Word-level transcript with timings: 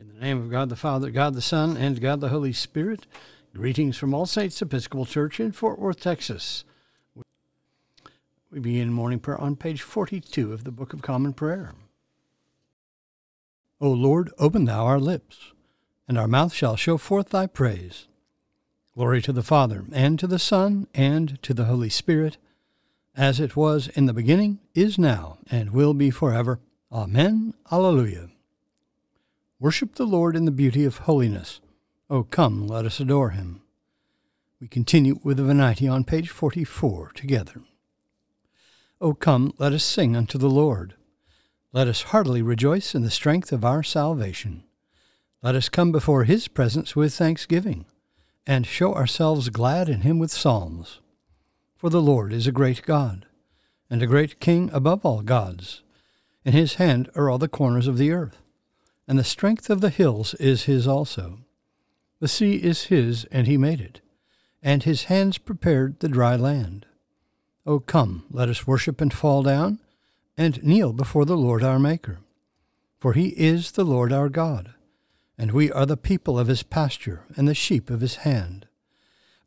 In 0.00 0.14
the 0.14 0.20
name 0.20 0.38
of 0.38 0.48
God 0.48 0.68
the 0.68 0.76
Father, 0.76 1.10
God 1.10 1.34
the 1.34 1.42
Son, 1.42 1.76
and 1.76 2.00
God 2.00 2.20
the 2.20 2.28
Holy 2.28 2.52
Spirit, 2.52 3.04
greetings 3.52 3.96
from 3.96 4.14
All 4.14 4.26
Saints 4.26 4.62
Episcopal 4.62 5.04
Church 5.04 5.40
in 5.40 5.50
Fort 5.50 5.76
Worth, 5.76 5.98
Texas. 5.98 6.62
We 8.52 8.60
begin 8.60 8.92
morning 8.92 9.18
prayer 9.18 9.40
on 9.40 9.56
page 9.56 9.82
42 9.82 10.52
of 10.52 10.62
the 10.62 10.70
Book 10.70 10.92
of 10.92 11.02
Common 11.02 11.32
Prayer. 11.32 11.74
O 13.80 13.90
Lord, 13.90 14.30
open 14.38 14.66
thou 14.66 14.86
our 14.86 15.00
lips, 15.00 15.50
and 16.06 16.16
our 16.16 16.28
mouth 16.28 16.54
shall 16.54 16.76
show 16.76 16.96
forth 16.96 17.30
thy 17.30 17.48
praise. 17.48 18.06
Glory 18.94 19.20
to 19.22 19.32
the 19.32 19.42
Father, 19.42 19.84
and 19.92 20.16
to 20.20 20.28
the 20.28 20.38
Son, 20.38 20.86
and 20.94 21.42
to 21.42 21.52
the 21.52 21.64
Holy 21.64 21.90
Spirit, 21.90 22.36
as 23.16 23.40
it 23.40 23.56
was 23.56 23.88
in 23.88 24.06
the 24.06 24.14
beginning, 24.14 24.60
is 24.76 24.96
now, 24.96 25.38
and 25.50 25.72
will 25.72 25.92
be 25.92 26.10
forever. 26.10 26.60
Amen. 26.92 27.54
Alleluia. 27.72 28.28
Worship 29.60 29.96
the 29.96 30.06
Lord 30.06 30.36
in 30.36 30.44
the 30.44 30.52
beauty 30.52 30.84
of 30.84 30.98
holiness. 30.98 31.60
O 32.08 32.22
come, 32.22 32.68
let 32.68 32.84
us 32.84 33.00
adore 33.00 33.30
him. 33.30 33.60
We 34.60 34.68
continue 34.68 35.18
with 35.24 35.38
the 35.38 35.42
Venite 35.42 35.82
on 35.88 36.04
page 36.04 36.28
44 36.28 37.10
together. 37.16 37.62
O 39.00 39.14
come, 39.14 39.52
let 39.58 39.72
us 39.72 39.82
sing 39.82 40.14
unto 40.14 40.38
the 40.38 40.48
Lord. 40.48 40.94
Let 41.72 41.88
us 41.88 42.02
heartily 42.02 42.40
rejoice 42.40 42.94
in 42.94 43.02
the 43.02 43.10
strength 43.10 43.50
of 43.50 43.64
our 43.64 43.82
salvation. 43.82 44.62
Let 45.42 45.56
us 45.56 45.68
come 45.68 45.90
before 45.90 46.22
his 46.22 46.46
presence 46.46 46.94
with 46.94 47.12
thanksgiving, 47.12 47.84
and 48.46 48.64
show 48.64 48.94
ourselves 48.94 49.48
glad 49.48 49.88
in 49.88 50.02
him 50.02 50.20
with 50.20 50.30
psalms. 50.30 51.00
For 51.74 51.90
the 51.90 52.00
Lord 52.00 52.32
is 52.32 52.46
a 52.46 52.52
great 52.52 52.82
God, 52.82 53.26
and 53.90 54.04
a 54.04 54.06
great 54.06 54.38
King 54.38 54.70
above 54.72 55.04
all 55.04 55.22
gods. 55.22 55.82
In 56.44 56.52
his 56.52 56.74
hand 56.74 57.10
are 57.16 57.28
all 57.28 57.38
the 57.38 57.48
corners 57.48 57.88
of 57.88 57.98
the 57.98 58.12
earth 58.12 58.38
and 59.08 59.18
the 59.18 59.24
strength 59.24 59.70
of 59.70 59.80
the 59.80 59.88
hills 59.88 60.34
is 60.34 60.64
his 60.64 60.86
also. 60.86 61.38
The 62.20 62.28
sea 62.28 62.56
is 62.56 62.84
his, 62.84 63.24
and 63.32 63.46
he 63.46 63.56
made 63.56 63.80
it, 63.80 64.02
and 64.62 64.82
his 64.82 65.04
hands 65.04 65.38
prepared 65.38 66.00
the 66.00 66.08
dry 66.08 66.36
land. 66.36 66.84
O 67.64 67.80
come, 67.80 68.26
let 68.30 68.50
us 68.50 68.66
worship 68.66 69.00
and 69.00 69.12
fall 69.12 69.42
down, 69.42 69.80
and 70.36 70.62
kneel 70.62 70.92
before 70.92 71.24
the 71.24 71.36
Lord 71.36 71.64
our 71.64 71.78
Maker. 71.78 72.18
For 72.98 73.14
he 73.14 73.28
is 73.28 73.72
the 73.72 73.84
Lord 73.84 74.12
our 74.12 74.28
God, 74.28 74.74
and 75.38 75.52
we 75.52 75.72
are 75.72 75.86
the 75.86 75.96
people 75.96 76.38
of 76.38 76.48
his 76.48 76.62
pasture, 76.62 77.24
and 77.34 77.48
the 77.48 77.54
sheep 77.54 77.88
of 77.88 78.02
his 78.02 78.16
hand. 78.16 78.66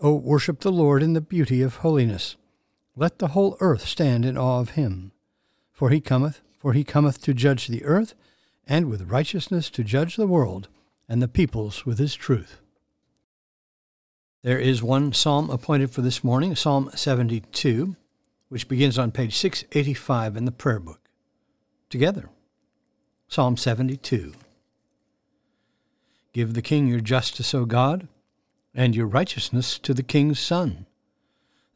O 0.00 0.14
worship 0.14 0.60
the 0.60 0.70
Lord 0.70 1.02
in 1.02 1.14
the 1.14 1.20
beauty 1.20 1.62
of 1.62 1.76
holiness. 1.76 2.36
Let 2.94 3.18
the 3.18 3.28
whole 3.28 3.56
earth 3.58 3.88
stand 3.88 4.24
in 4.24 4.38
awe 4.38 4.60
of 4.60 4.70
him. 4.70 5.10
For 5.72 5.90
he 5.90 6.00
cometh, 6.00 6.42
for 6.58 6.74
he 6.74 6.84
cometh 6.84 7.20
to 7.22 7.34
judge 7.34 7.66
the 7.66 7.84
earth, 7.84 8.14
and 8.68 8.90
with 8.90 9.10
righteousness 9.10 9.70
to 9.70 9.82
judge 9.82 10.16
the 10.16 10.26
world 10.26 10.68
and 11.08 11.22
the 11.22 11.26
peoples 11.26 11.86
with 11.86 11.98
his 11.98 12.14
truth. 12.14 12.60
There 14.42 14.58
is 14.58 14.82
one 14.82 15.14
psalm 15.14 15.48
appointed 15.48 15.90
for 15.90 16.02
this 16.02 16.22
morning, 16.22 16.54
Psalm 16.54 16.90
72, 16.94 17.96
which 18.50 18.68
begins 18.68 18.98
on 18.98 19.10
page 19.10 19.36
685 19.36 20.36
in 20.36 20.44
the 20.44 20.52
prayer 20.52 20.78
book. 20.78 21.00
Together, 21.88 22.28
Psalm 23.26 23.56
72. 23.56 24.34
Give 26.34 26.54
the 26.54 26.62
king 26.62 26.88
your 26.88 27.00
justice, 27.00 27.54
O 27.54 27.64
God, 27.64 28.06
and 28.74 28.94
your 28.94 29.06
righteousness 29.06 29.78
to 29.78 29.94
the 29.94 30.02
king's 30.02 30.38
son, 30.38 30.86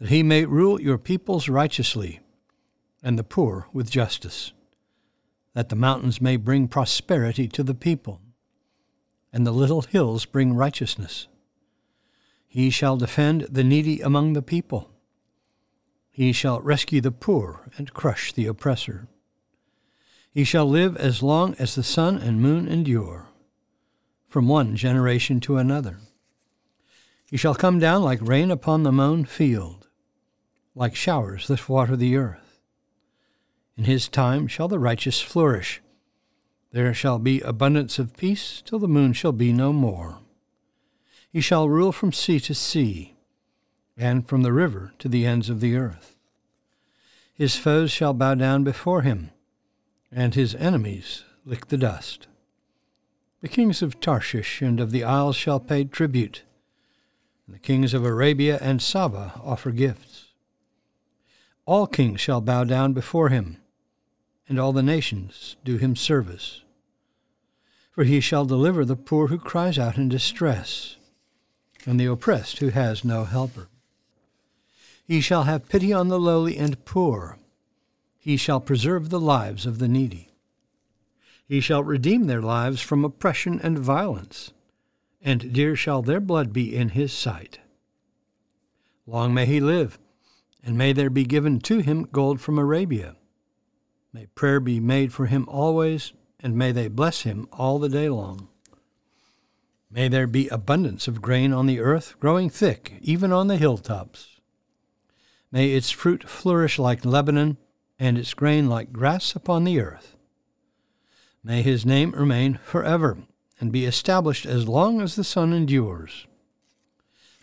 that 0.00 0.10
he 0.10 0.22
may 0.22 0.44
rule 0.44 0.80
your 0.80 0.98
peoples 0.98 1.48
righteously, 1.48 2.20
and 3.02 3.18
the 3.18 3.24
poor 3.24 3.68
with 3.72 3.90
justice 3.90 4.52
that 5.54 5.68
the 5.68 5.76
mountains 5.76 6.20
may 6.20 6.36
bring 6.36 6.68
prosperity 6.68 7.48
to 7.48 7.62
the 7.62 7.74
people, 7.74 8.20
and 9.32 9.46
the 9.46 9.52
little 9.52 9.82
hills 9.82 10.24
bring 10.24 10.54
righteousness. 10.54 11.26
He 12.46 12.70
shall 12.70 12.96
defend 12.96 13.42
the 13.42 13.64
needy 13.64 14.00
among 14.00 14.32
the 14.32 14.42
people. 14.42 14.90
He 16.10 16.32
shall 16.32 16.60
rescue 16.60 17.00
the 17.00 17.12
poor 17.12 17.70
and 17.76 17.94
crush 17.94 18.32
the 18.32 18.46
oppressor. 18.46 19.08
He 20.32 20.44
shall 20.44 20.66
live 20.66 20.96
as 20.96 21.22
long 21.22 21.54
as 21.58 21.74
the 21.74 21.82
sun 21.82 22.18
and 22.18 22.40
moon 22.40 22.68
endure, 22.68 23.28
from 24.28 24.48
one 24.48 24.76
generation 24.76 25.40
to 25.40 25.56
another. 25.56 25.98
He 27.26 27.36
shall 27.36 27.54
come 27.54 27.78
down 27.78 28.02
like 28.02 28.20
rain 28.20 28.50
upon 28.50 28.82
the 28.82 28.92
mown 28.92 29.24
field, 29.24 29.88
like 30.74 30.96
showers 30.96 31.46
that 31.46 31.68
water 31.68 31.96
the 31.96 32.16
earth. 32.16 32.49
In 33.80 33.86
his 33.86 34.08
time 34.08 34.46
shall 34.46 34.68
the 34.68 34.78
righteous 34.78 35.22
flourish. 35.22 35.80
There 36.70 36.92
shall 36.92 37.18
be 37.18 37.40
abundance 37.40 37.98
of 37.98 38.14
peace 38.14 38.62
till 38.62 38.78
the 38.78 38.86
moon 38.86 39.14
shall 39.14 39.32
be 39.32 39.54
no 39.54 39.72
more. 39.72 40.18
He 41.32 41.40
shall 41.40 41.66
rule 41.66 41.90
from 41.90 42.12
sea 42.12 42.40
to 42.40 42.54
sea, 42.54 43.14
and 43.96 44.28
from 44.28 44.42
the 44.42 44.52
river 44.52 44.92
to 44.98 45.08
the 45.08 45.24
ends 45.24 45.48
of 45.48 45.60
the 45.60 45.76
earth. 45.76 46.14
His 47.32 47.56
foes 47.56 47.90
shall 47.90 48.12
bow 48.12 48.34
down 48.34 48.64
before 48.64 49.00
him, 49.00 49.30
and 50.12 50.34
his 50.34 50.54
enemies 50.56 51.24
lick 51.46 51.68
the 51.68 51.78
dust. 51.78 52.26
The 53.40 53.48
kings 53.48 53.80
of 53.80 53.98
Tarshish 53.98 54.60
and 54.60 54.78
of 54.78 54.90
the 54.90 55.04
isles 55.04 55.36
shall 55.36 55.58
pay 55.58 55.84
tribute, 55.84 56.42
and 57.46 57.54
the 57.54 57.60
kings 57.60 57.94
of 57.94 58.04
Arabia 58.04 58.58
and 58.60 58.82
Saba 58.82 59.40
offer 59.42 59.70
gifts. 59.70 60.34
All 61.64 61.86
kings 61.86 62.20
shall 62.20 62.42
bow 62.42 62.64
down 62.64 62.92
before 62.92 63.30
him 63.30 63.56
and 64.48 64.58
all 64.58 64.72
the 64.72 64.82
nations 64.82 65.56
do 65.64 65.76
him 65.76 65.94
service. 65.94 66.62
For 67.92 68.04
he 68.04 68.20
shall 68.20 68.44
deliver 68.44 68.84
the 68.84 68.96
poor 68.96 69.28
who 69.28 69.38
cries 69.38 69.78
out 69.78 69.96
in 69.96 70.08
distress, 70.08 70.96
and 71.86 71.98
the 71.98 72.06
oppressed 72.06 72.58
who 72.58 72.70
has 72.70 73.04
no 73.04 73.24
helper. 73.24 73.68
He 75.06 75.20
shall 75.20 75.44
have 75.44 75.68
pity 75.68 75.92
on 75.92 76.08
the 76.08 76.18
lowly 76.18 76.56
and 76.56 76.84
poor. 76.84 77.38
He 78.18 78.36
shall 78.36 78.60
preserve 78.60 79.08
the 79.08 79.20
lives 79.20 79.66
of 79.66 79.78
the 79.78 79.88
needy. 79.88 80.30
He 81.46 81.60
shall 81.60 81.82
redeem 81.82 82.26
their 82.26 82.42
lives 82.42 82.80
from 82.80 83.04
oppression 83.04 83.60
and 83.60 83.78
violence, 83.78 84.52
and 85.22 85.52
dear 85.52 85.74
shall 85.76 86.02
their 86.02 86.20
blood 86.20 86.52
be 86.52 86.74
in 86.74 86.90
his 86.90 87.12
sight. 87.12 87.58
Long 89.06 89.34
may 89.34 89.46
he 89.46 89.60
live, 89.60 89.98
and 90.62 90.78
may 90.78 90.92
there 90.92 91.10
be 91.10 91.24
given 91.24 91.60
to 91.60 91.78
him 91.78 92.08
gold 92.12 92.40
from 92.40 92.58
Arabia 92.58 93.16
May 94.12 94.26
prayer 94.26 94.60
be 94.60 94.80
made 94.80 95.12
for 95.12 95.26
him 95.26 95.46
always, 95.48 96.12
and 96.40 96.56
may 96.56 96.72
they 96.72 96.88
bless 96.88 97.22
him 97.22 97.46
all 97.52 97.78
the 97.78 97.88
day 97.88 98.08
long. 98.08 98.48
May 99.90 100.08
there 100.08 100.26
be 100.26 100.48
abundance 100.48 101.08
of 101.08 101.22
grain 101.22 101.52
on 101.52 101.66
the 101.66 101.80
earth, 101.80 102.14
growing 102.20 102.50
thick, 102.50 102.94
even 103.00 103.32
on 103.32 103.48
the 103.48 103.56
hilltops. 103.56 104.40
May 105.52 105.72
its 105.72 105.90
fruit 105.90 106.28
flourish 106.28 106.78
like 106.78 107.04
Lebanon, 107.04 107.56
and 107.98 108.16
its 108.16 108.34
grain 108.34 108.68
like 108.68 108.92
grass 108.92 109.34
upon 109.34 109.64
the 109.64 109.80
earth. 109.80 110.16
May 111.42 111.62
his 111.62 111.86
name 111.86 112.12
remain 112.12 112.58
forever, 112.64 113.18
and 113.58 113.72
be 113.72 113.84
established 113.84 114.46
as 114.46 114.68
long 114.68 115.00
as 115.00 115.16
the 115.16 115.24
sun 115.24 115.52
endures. 115.52 116.26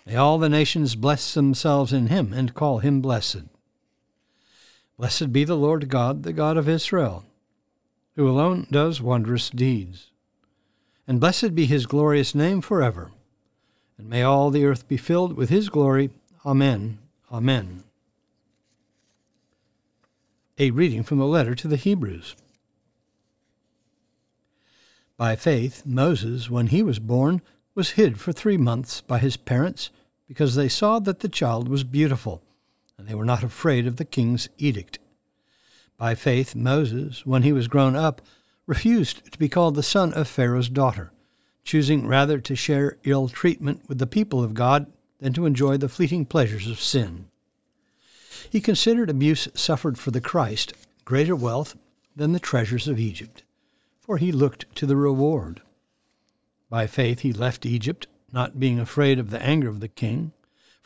May 0.06 0.16
all 0.16 0.38
the 0.38 0.50
nations 0.50 0.96
bless 0.96 1.34
themselves 1.34 1.92
in 1.92 2.08
him, 2.08 2.34
and 2.34 2.54
call 2.54 2.80
him 2.80 3.02
blessed. 3.02 3.44
Blessed 4.98 5.32
be 5.32 5.44
the 5.44 5.56
Lord 5.56 5.90
God, 5.90 6.24
the 6.24 6.34
God 6.34 6.58
of 6.58 6.68
Israel, 6.68 7.24
who 8.16 8.28
alone 8.28 8.66
does 8.72 9.00
wondrous 9.00 9.52
deeds. 9.52 10.10
And 11.08 11.20
blessed 11.20 11.54
be 11.54 11.68
his 11.68 11.86
glorious 11.86 12.34
name 12.34 12.62
forever. 12.62 13.12
And 14.00 14.10
may 14.10 14.24
all 14.24 14.50
the 14.50 14.66
earth 14.66 14.88
be 14.88 14.98
filled 14.98 15.34
with 15.34 15.50
his 15.50 15.70
glory. 15.70 16.10
Amen. 16.44 16.98
Amen. 17.32 17.84
A 20.58 20.72
reading 20.72 21.04
from 21.04 21.20
the 21.20 21.28
letter 21.28 21.54
to 21.54 21.68
the 21.68 21.76
Hebrews. 21.76 22.36
By 25.16 25.36
faith, 25.36 25.84
Moses, 25.86 26.50
when 26.50 26.68
he 26.68 26.82
was 26.82 26.98
born, 26.98 27.44
was 27.76 27.92
hid 27.92 28.20
for 28.20 28.32
three 28.32 28.58
months 28.58 29.02
by 29.02 29.20
his 29.20 29.38
parents, 29.38 29.92
because 30.28 30.56
they 30.56 30.68
saw 30.68 30.98
that 31.00 31.20
the 31.20 31.30
child 31.30 31.70
was 31.70 31.84
beautiful 31.84 32.42
and 32.98 33.08
they 33.08 33.16
were 33.16 33.26
not 33.26 33.44
afraid 33.44 33.86
of 33.86 33.98
the 33.98 34.06
king's 34.06 34.50
edict. 34.58 35.00
By 35.98 36.16
faith, 36.16 36.56
Moses, 36.56 37.26
when 37.26 37.44
he 37.44 37.52
was 37.52 37.68
grown 37.68 37.96
up, 37.96 38.22
refused 38.66 39.32
to 39.32 39.40
be 39.40 39.50
called 39.50 39.76
the 39.76 39.84
son 39.84 40.14
of 40.14 40.28
Pharaoh's 40.28 40.70
daughter, 40.70 41.12
choosing 41.64 42.08
rather 42.08 42.40
to 42.40 42.56
share 42.56 42.98
ill 43.04 43.28
treatment 43.30 43.84
with 43.88 43.98
the 44.00 44.08
people 44.08 44.44
of 44.44 44.54
God 44.54 44.92
than 45.20 45.34
to 45.34 45.46
enjoy 45.46 45.78
the 45.78 45.90
fleeting 45.90 46.26
pleasures 46.26 46.68
of 46.68 46.80
sin. 46.80 47.28
He 48.50 48.62
considered 48.62 49.10
abuse 49.10 49.48
suffered 49.54 49.98
for 49.98 50.12
the 50.12 50.22
Christ 50.22 50.74
greater 51.06 51.36
wealth 51.36 51.76
than 52.16 52.34
the 52.34 52.40
treasures 52.40 52.88
of 52.88 53.00
Egypt, 53.00 53.44
for 54.00 54.18
he 54.18 54.32
looked 54.32 54.74
to 54.76 54.86
the 54.86 54.96
reward. 54.96 55.62
By 56.70 56.88
faith 56.88 57.20
he 57.20 57.32
left 57.32 57.66
Egypt, 57.66 58.08
not 58.32 58.60
being 58.60 58.80
afraid 58.80 59.20
of 59.20 59.30
the 59.30 59.42
anger 59.42 59.70
of 59.70 59.80
the 59.80 59.88
king 59.88 60.34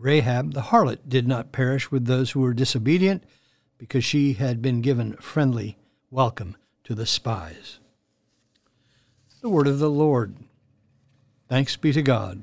Rahab 0.00 0.54
the 0.54 0.62
harlot 0.62 1.08
did 1.08 1.28
not 1.28 1.52
perish 1.52 1.90
with 1.90 2.06
those 2.06 2.30
who 2.30 2.40
were 2.40 2.54
disobedient, 2.54 3.22
because 3.76 4.02
she 4.02 4.32
had 4.32 4.62
been 4.62 4.80
given 4.80 5.12
friendly 5.16 5.76
welcome 6.10 6.56
to 6.84 6.94
the 6.94 7.04
spies. 7.04 7.78
The 9.42 9.50
word 9.50 9.66
of 9.68 9.78
the 9.78 9.90
Lord. 9.90 10.36
Thanks 11.48 11.76
be 11.76 11.92
to 11.92 12.00
God. 12.00 12.42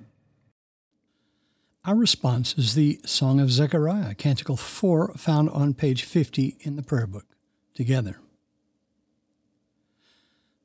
Our 1.84 1.96
response 1.96 2.54
is 2.58 2.76
the 2.76 3.00
Song 3.06 3.40
of 3.40 3.52
Zechariah, 3.52 4.14
Canticle 4.14 4.58
4, 4.58 5.14
found 5.16 5.50
on 5.50 5.74
page 5.74 6.04
50 6.04 6.58
in 6.60 6.76
the 6.76 6.84
prayer 6.84 7.08
book. 7.08 7.26
Together. 7.74 8.20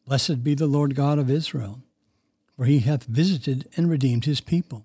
Blessed 0.06 0.44
be 0.44 0.54
the 0.54 0.66
Lord 0.66 0.94
God 0.94 1.18
of 1.18 1.30
Israel, 1.30 1.82
for 2.54 2.66
he 2.66 2.80
hath 2.80 3.04
visited 3.04 3.68
and 3.76 3.88
redeemed 3.88 4.24
his 4.26 4.40
people, 4.42 4.84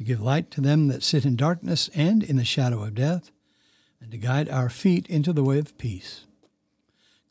to 0.00 0.04
give 0.04 0.22
light 0.22 0.50
to 0.50 0.62
them 0.62 0.88
that 0.88 1.02
sit 1.02 1.26
in 1.26 1.36
darkness 1.36 1.90
and 1.94 2.22
in 2.22 2.36
the 2.36 2.44
shadow 2.44 2.82
of 2.82 2.94
death, 2.94 3.30
and 4.00 4.10
to 4.10 4.16
guide 4.16 4.48
our 4.48 4.70
feet 4.70 5.06
into 5.08 5.30
the 5.30 5.44
way 5.44 5.58
of 5.58 5.76
peace. 5.76 6.22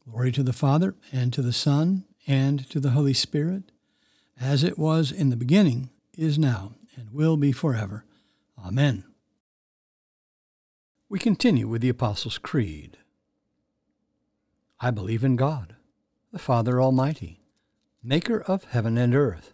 Glory 0.08 0.32
to 0.32 0.44
the 0.44 0.54
Father, 0.54 0.94
and 1.12 1.34
to 1.34 1.42
the 1.42 1.52
Son, 1.52 2.06
and 2.28 2.70
to 2.70 2.80
the 2.80 2.92
Holy 2.92 3.16
Spirit, 3.16 3.72
as 4.40 4.64
it 4.64 4.78
was 4.78 5.12
in 5.12 5.32
the 5.32 5.36
beginning, 5.36 5.90
is 6.16 6.38
now, 6.38 6.74
and 6.96 7.10
will 7.12 7.38
be 7.38 7.52
forever. 7.52 8.06
Amen. 8.64 9.04
We 11.10 11.18
continue 11.18 11.68
with 11.68 11.82
the 11.82 11.90
Apostles' 11.90 12.38
Creed. 12.38 12.98
I 14.80 14.92
believe 14.92 15.24
in 15.24 15.38
God, 15.38 15.76
the 16.32 16.38
Father 16.38 16.80
Almighty, 16.80 17.42
maker 18.04 18.40
of 18.40 18.66
heaven 18.66 18.96
and 18.96 19.16
earth, 19.16 19.54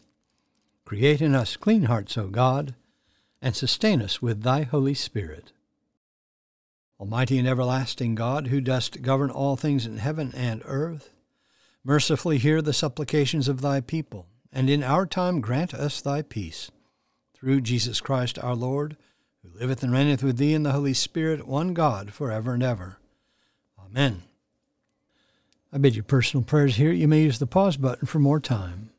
Create 0.91 1.21
in 1.21 1.33
us 1.33 1.55
clean 1.55 1.83
hearts, 1.83 2.17
O 2.17 2.27
God, 2.27 2.75
and 3.41 3.55
sustain 3.55 4.01
us 4.01 4.21
with 4.21 4.43
thy 4.43 4.63
Holy 4.63 4.93
Spirit. 4.93 5.53
Almighty 6.99 7.39
and 7.39 7.47
everlasting 7.47 8.13
God, 8.13 8.47
who 8.47 8.59
dost 8.59 9.01
govern 9.01 9.31
all 9.31 9.55
things 9.55 9.85
in 9.85 9.99
heaven 9.99 10.33
and 10.35 10.61
earth, 10.65 11.09
mercifully 11.85 12.39
hear 12.39 12.61
the 12.61 12.73
supplications 12.73 13.47
of 13.47 13.61
thy 13.61 13.79
people, 13.79 14.27
and 14.51 14.69
in 14.69 14.83
our 14.83 15.05
time 15.05 15.39
grant 15.39 15.73
us 15.73 16.01
thy 16.01 16.23
peace. 16.23 16.71
Through 17.35 17.61
Jesus 17.61 18.01
Christ 18.01 18.37
our 18.39 18.53
Lord, 18.53 18.97
who 19.43 19.57
liveth 19.57 19.83
and 19.83 19.93
reigneth 19.93 20.23
with 20.23 20.35
thee 20.35 20.53
in 20.53 20.63
the 20.63 20.73
Holy 20.73 20.93
Spirit, 20.93 21.47
one 21.47 21.73
God, 21.73 22.11
for 22.11 22.33
ever 22.33 22.53
and 22.53 22.63
ever. 22.63 22.99
Amen. 23.79 24.23
I 25.71 25.77
bid 25.77 25.95
you 25.95 26.03
personal 26.03 26.43
prayers 26.43 26.75
here. 26.75 26.91
You 26.91 27.07
may 27.07 27.21
use 27.21 27.39
the 27.39 27.47
pause 27.47 27.77
button 27.77 28.07
for 28.07 28.19
more 28.19 28.41
time. 28.41 28.90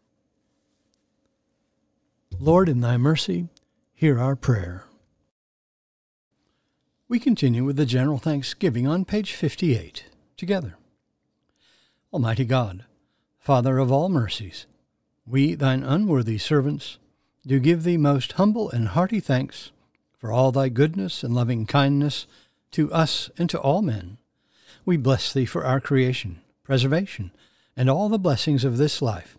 Lord, 2.44 2.68
in 2.68 2.80
thy 2.80 2.96
mercy, 2.96 3.46
hear 3.94 4.18
our 4.18 4.34
prayer. 4.34 4.86
We 7.08 7.20
continue 7.20 7.62
with 7.64 7.76
the 7.76 7.86
general 7.86 8.18
thanksgiving 8.18 8.84
on 8.84 9.04
page 9.04 9.32
58, 9.32 10.06
together. 10.36 10.74
Almighty 12.12 12.44
God, 12.44 12.84
Father 13.38 13.78
of 13.78 13.92
all 13.92 14.08
mercies, 14.08 14.66
we, 15.24 15.54
thine 15.54 15.84
unworthy 15.84 16.36
servants, 16.36 16.98
do 17.46 17.60
give 17.60 17.84
thee 17.84 17.96
most 17.96 18.32
humble 18.32 18.68
and 18.72 18.88
hearty 18.88 19.20
thanks 19.20 19.70
for 20.18 20.32
all 20.32 20.50
thy 20.50 20.68
goodness 20.68 21.22
and 21.22 21.32
loving 21.32 21.64
kindness 21.64 22.26
to 22.72 22.92
us 22.92 23.30
and 23.38 23.48
to 23.50 23.60
all 23.60 23.82
men. 23.82 24.18
We 24.84 24.96
bless 24.96 25.32
thee 25.32 25.46
for 25.46 25.64
our 25.64 25.80
creation, 25.80 26.40
preservation, 26.64 27.30
and 27.76 27.88
all 27.88 28.08
the 28.08 28.18
blessings 28.18 28.64
of 28.64 28.78
this 28.78 29.00
life, 29.00 29.38